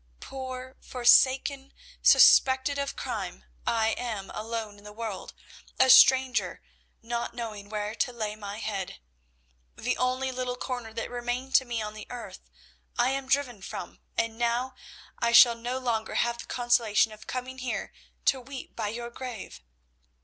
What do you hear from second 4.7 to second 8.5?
in the world, a stranger, not knowing where to lay